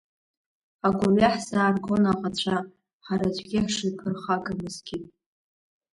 Агәырҩа 0.87 1.29
ҳзааргон 1.35 2.03
аӷацәа, 2.11 2.57
ҳара 3.05 3.27
аӡәгьы 3.31 3.59
ҳшиԥырхагамызгьы. 3.65 4.97